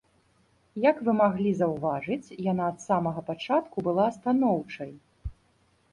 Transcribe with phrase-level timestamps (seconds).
[0.89, 4.91] Як вы маглі заўважыць, яна ад самага пачатку была станоўчай.